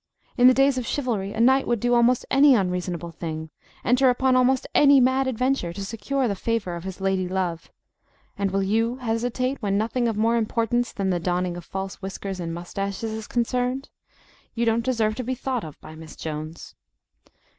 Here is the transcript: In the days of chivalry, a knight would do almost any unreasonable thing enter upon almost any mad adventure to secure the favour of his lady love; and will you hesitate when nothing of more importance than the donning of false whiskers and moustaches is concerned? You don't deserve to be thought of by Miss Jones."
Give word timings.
In 0.35 0.47
the 0.47 0.53
days 0.55 0.79
of 0.79 0.87
chivalry, 0.87 1.31
a 1.31 1.39
knight 1.39 1.67
would 1.67 1.79
do 1.79 1.93
almost 1.93 2.25
any 2.31 2.55
unreasonable 2.55 3.11
thing 3.11 3.51
enter 3.85 4.09
upon 4.09 4.35
almost 4.35 4.65
any 4.73 4.99
mad 4.99 5.27
adventure 5.27 5.71
to 5.73 5.85
secure 5.85 6.27
the 6.27 6.33
favour 6.33 6.75
of 6.75 6.85
his 6.85 6.99
lady 7.01 7.27
love; 7.27 7.69
and 8.35 8.49
will 8.49 8.63
you 8.63 8.95
hesitate 8.95 9.61
when 9.61 9.77
nothing 9.77 10.07
of 10.07 10.17
more 10.17 10.37
importance 10.37 10.91
than 10.91 11.11
the 11.11 11.19
donning 11.19 11.55
of 11.55 11.65
false 11.65 12.01
whiskers 12.01 12.39
and 12.39 12.51
moustaches 12.51 13.11
is 13.11 13.27
concerned? 13.27 13.89
You 14.55 14.65
don't 14.65 14.83
deserve 14.83 15.13
to 15.17 15.23
be 15.23 15.35
thought 15.35 15.63
of 15.63 15.79
by 15.81 15.93
Miss 15.93 16.15
Jones." 16.15 16.73